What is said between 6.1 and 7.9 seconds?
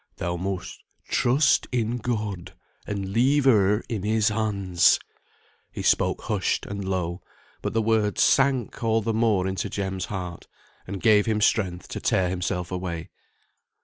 hushed, and low; but the